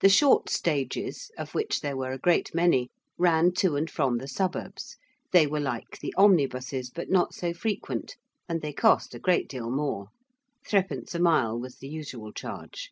[0.00, 4.26] The 'short stages,' of which there were a great many, ran to and from the
[4.26, 4.96] suburbs:
[5.30, 8.16] they were like the omnibuses, but not so frequent,
[8.48, 10.08] and they cost a great deal more.
[10.66, 12.90] Threepence a mile was the usual charge.